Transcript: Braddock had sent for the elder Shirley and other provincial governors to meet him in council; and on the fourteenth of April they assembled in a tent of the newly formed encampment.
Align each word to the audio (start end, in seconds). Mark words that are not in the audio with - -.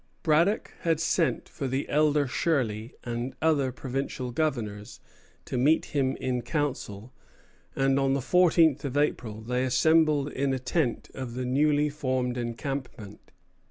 Braddock 0.23 0.73
had 0.79 0.99
sent 0.99 1.47
for 1.47 1.67
the 1.67 1.87
elder 1.87 2.25
Shirley 2.25 2.95
and 3.03 3.35
other 3.39 3.71
provincial 3.71 4.31
governors 4.31 4.99
to 5.45 5.59
meet 5.59 5.85
him 5.95 6.15
in 6.15 6.41
council; 6.41 7.13
and 7.75 7.99
on 7.99 8.13
the 8.15 8.19
fourteenth 8.21 8.83
of 8.83 8.97
April 8.97 9.41
they 9.41 9.63
assembled 9.63 10.31
in 10.31 10.55
a 10.55 10.57
tent 10.59 11.11
of 11.13 11.35
the 11.35 11.45
newly 11.45 11.87
formed 11.89 12.35
encampment. 12.35 13.31